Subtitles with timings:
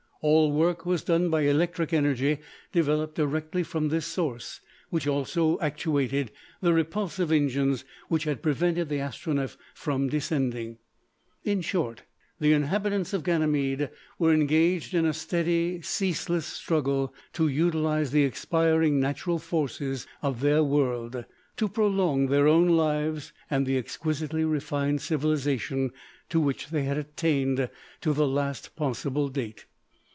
[0.23, 4.59] All work was done by electric energy developed directly from this source,
[4.91, 6.29] which also actuated
[6.61, 10.77] the repulsive engines which had prevented the Astronef from descending.
[11.43, 12.03] In short,
[12.39, 18.99] the inhabitants of Ganymede were engaged in a steady, ceaseless struggle to utilise the expiring
[18.99, 21.25] natural forces of their world
[21.57, 25.89] to prolong their own lives and the exquisitely refined civilisation
[26.29, 27.71] to which they had attained
[28.01, 29.65] to the latest possible date.